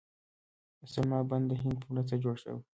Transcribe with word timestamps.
سلما 0.91 1.19
بند 1.29 1.45
د 1.49 1.53
هند 1.61 1.75
په 1.81 1.87
مرسته 1.93 2.15
جوړ 2.23 2.35
شو 2.43 2.55